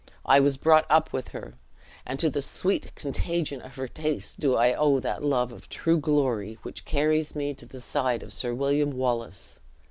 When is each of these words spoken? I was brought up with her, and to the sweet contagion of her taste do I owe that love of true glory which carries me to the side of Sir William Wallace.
I 0.25 0.39
was 0.39 0.57
brought 0.57 0.87
up 0.89 1.13
with 1.13 1.27
her, 1.27 1.59
and 2.07 2.17
to 2.17 2.27
the 2.31 2.41
sweet 2.41 2.95
contagion 2.95 3.61
of 3.61 3.75
her 3.75 3.87
taste 3.87 4.39
do 4.39 4.55
I 4.55 4.73
owe 4.73 4.99
that 4.99 5.23
love 5.23 5.51
of 5.53 5.69
true 5.69 5.99
glory 5.99 6.57
which 6.63 6.85
carries 6.85 7.35
me 7.35 7.53
to 7.53 7.67
the 7.67 7.79
side 7.81 8.23
of 8.23 8.33
Sir 8.33 8.55
William 8.55 8.89
Wallace. 8.93 9.59